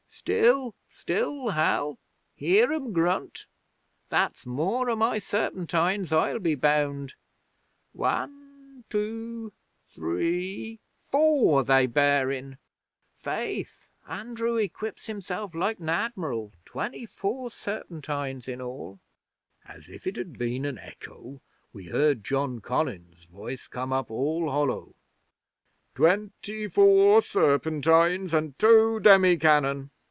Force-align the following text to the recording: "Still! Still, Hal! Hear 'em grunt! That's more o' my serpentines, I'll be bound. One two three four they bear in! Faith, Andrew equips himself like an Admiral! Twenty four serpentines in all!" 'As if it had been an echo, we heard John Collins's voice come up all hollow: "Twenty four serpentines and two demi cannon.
"Still! 0.13 0.75
Still, 0.87 1.49
Hal! 1.51 1.97
Hear 2.35 2.71
'em 2.71 2.93
grunt! 2.93 3.47
That's 4.09 4.45
more 4.45 4.87
o' 4.87 4.95
my 4.95 5.17
serpentines, 5.17 6.11
I'll 6.11 6.37
be 6.37 6.53
bound. 6.53 7.15
One 7.93 8.83
two 8.89 9.51
three 9.89 10.79
four 11.09 11.63
they 11.63 11.87
bear 11.87 12.29
in! 12.29 12.59
Faith, 13.23 13.87
Andrew 14.07 14.57
equips 14.57 15.07
himself 15.07 15.55
like 15.55 15.79
an 15.79 15.89
Admiral! 15.89 16.51
Twenty 16.65 17.07
four 17.07 17.49
serpentines 17.49 18.47
in 18.47 18.61
all!" 18.61 18.99
'As 19.65 19.87
if 19.89 20.05
it 20.05 20.17
had 20.17 20.37
been 20.37 20.65
an 20.65 20.77
echo, 20.77 21.41
we 21.73 21.85
heard 21.85 22.23
John 22.23 22.59
Collins's 22.59 23.23
voice 23.23 23.65
come 23.67 23.91
up 23.91 24.11
all 24.11 24.51
hollow: 24.51 24.93
"Twenty 25.95 26.67
four 26.67 27.23
serpentines 27.23 28.35
and 28.35 28.59
two 28.59 28.99
demi 28.99 29.35
cannon. 29.37 29.89